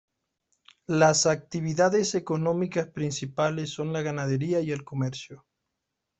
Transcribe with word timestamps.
Las 0.87 1.27
actividades 1.27 2.15
económicas 2.15 2.87
principales 2.87 3.69
son 3.69 3.93
la 3.93 4.01
ganadería 4.01 4.59
y 4.59 4.71
el 4.71 4.83
comercio. 4.83 5.45